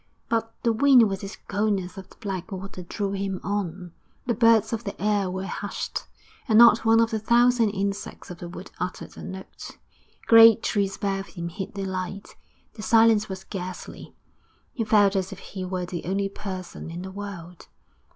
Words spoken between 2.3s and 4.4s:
water drew him on.... The